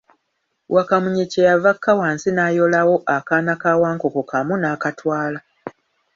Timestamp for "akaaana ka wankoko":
3.15-4.21